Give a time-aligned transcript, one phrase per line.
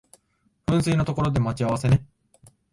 [0.65, 2.03] 噴水の所で待ち合わせね